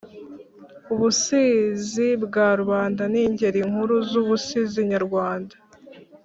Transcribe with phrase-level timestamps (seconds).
[0.93, 5.55] ubusizi bwa rubanda n’ingeri nkuru z’ubusizi nyarwanda